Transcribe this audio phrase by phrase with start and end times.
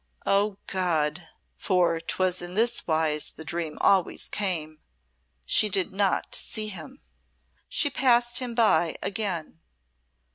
[0.25, 1.27] Oh, God
[1.57, 4.79] (for 'twas in this wise the dream always came),
[5.45, 7.03] she did not see him.
[7.69, 9.59] She passed him by again.